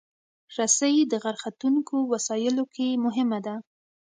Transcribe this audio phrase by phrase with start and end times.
[0.57, 3.55] رسۍ د غر ختونکو وسایلو کې مهمه ده.